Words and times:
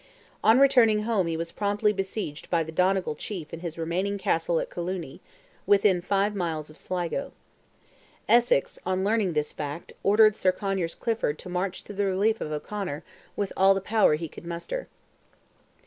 On 0.43 0.59
returning 0.59 1.03
home 1.03 1.27
he 1.27 1.37
was 1.37 1.51
promptly 1.51 1.93
besieged 1.93 2.49
by 2.49 2.63
the 2.63 2.71
Donegal 2.71 3.13
chief 3.13 3.53
in 3.53 3.59
his 3.59 3.77
remaining 3.77 4.17
castle 4.17 4.59
at 4.59 4.71
Colooney, 4.71 5.19
within 5.67 6.01
five 6.01 6.33
miles 6.33 6.71
of 6.71 6.77
Sligo. 6.79 7.33
Essex, 8.27 8.79
on 8.83 9.03
learning 9.03 9.33
this 9.33 9.53
fact, 9.53 9.93
ordered 10.01 10.35
Sir 10.35 10.51
Conyers 10.51 10.95
Clifford 10.95 11.37
to 11.37 11.49
march 11.49 11.83
to 11.83 11.93
the 11.93 12.05
relief 12.07 12.41
of 12.41 12.51
O'Conor 12.51 13.03
with 13.35 13.53
all 13.55 13.75
the 13.75 13.79
power 13.79 14.15
he 14.15 14.27
could 14.27 14.47
muster. 14.47 14.87